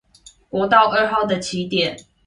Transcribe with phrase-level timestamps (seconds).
[0.49, 1.95] 國道二號的起點